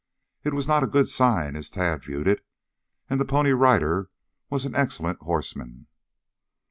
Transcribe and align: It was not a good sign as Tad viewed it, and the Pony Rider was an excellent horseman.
It 0.43 0.55
was 0.55 0.67
not 0.67 0.83
a 0.83 0.87
good 0.87 1.09
sign 1.09 1.55
as 1.55 1.69
Tad 1.69 2.03
viewed 2.05 2.27
it, 2.27 2.43
and 3.07 3.19
the 3.21 3.23
Pony 3.23 3.51
Rider 3.51 4.09
was 4.49 4.65
an 4.65 4.73
excellent 4.73 5.19
horseman. 5.19 5.85